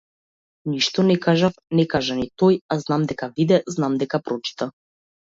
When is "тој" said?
2.43-2.57